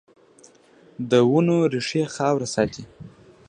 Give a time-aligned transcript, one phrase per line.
[1.09, 2.83] د ونو ریښې خاوره ساتي